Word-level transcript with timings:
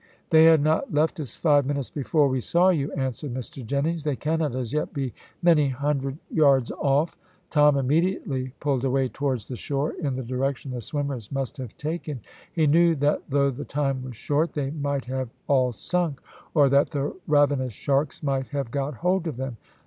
"They 0.31 0.45
had 0.45 0.63
not 0.63 0.91
left 0.91 1.19
us 1.19 1.35
five 1.35 1.67
minutes 1.67 1.91
before 1.91 2.27
we 2.27 2.41
saw 2.41 2.69
you," 2.69 2.91
answered 2.93 3.35
Mr 3.35 3.63
Jennings; 3.63 4.03
"they 4.03 4.15
cannot 4.15 4.55
as 4.55 4.73
yet 4.73 4.91
be 4.93 5.13
many 5.43 5.69
hundred 5.69 6.17
yards 6.31 6.71
off." 6.71 7.15
Tom 7.51 7.77
immediately 7.77 8.51
pulled 8.59 8.83
away 8.83 9.09
towards 9.09 9.47
the 9.47 9.55
shore 9.55 9.91
in 10.01 10.15
the 10.15 10.23
direction 10.23 10.71
the 10.71 10.81
swimmers 10.81 11.31
must 11.31 11.55
have 11.57 11.77
taken. 11.77 12.19
He 12.51 12.65
knew 12.65 12.95
that 12.95 13.21
though 13.29 13.51
the 13.51 13.63
time 13.63 14.01
was 14.01 14.15
short 14.15 14.53
they 14.53 14.71
might 14.71 15.05
have 15.05 15.29
all 15.47 15.71
sunk, 15.71 16.19
or 16.55 16.67
that 16.69 16.89
the 16.89 17.13
ravenous 17.27 17.73
sharks 17.73 18.23
might 18.23 18.47
have 18.47 18.71
got 18.71 18.95
hold 18.95 19.27
of 19.27 19.37
them. 19.37 19.57